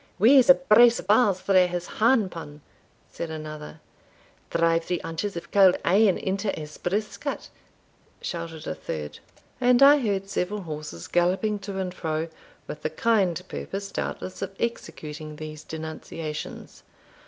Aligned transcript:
"Weize 0.19 0.49
a 0.49 0.55
brace 0.55 0.97
of 0.97 1.05
balls 1.05 1.39
through 1.41 1.67
his 1.67 1.85
harn 1.85 2.27
pan!" 2.27 2.61
said 3.11 3.29
a 3.29 3.37
second. 3.39 3.77
"Drive 4.49 4.83
three 4.85 4.99
inches 5.05 5.37
of 5.37 5.51
cauld 5.51 5.77
airn 5.85 6.17
into 6.17 6.49
his 6.53 6.75
brisket!" 6.79 7.51
shouted 8.19 8.65
a 8.65 8.73
third. 8.73 9.19
And 9.61 9.83
I 9.83 9.99
heard 9.99 10.27
several 10.27 10.61
horses 10.63 11.05
galloping 11.07 11.59
to 11.59 11.77
and 11.77 11.93
fro, 11.93 12.29
with 12.65 12.81
the 12.81 12.89
kind 12.89 13.39
purpose, 13.47 13.91
doubtless, 13.91 14.41
of 14.41 14.55
executing 14.59 15.35
these 15.35 15.63
denunciations. 15.63 16.81